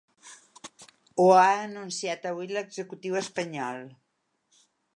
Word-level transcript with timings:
Ho 1.23 1.27
ha 1.41 1.49
anunciat 1.65 2.25
avui 2.31 2.49
l’executiu 2.55 3.19
espanyol. 3.21 3.87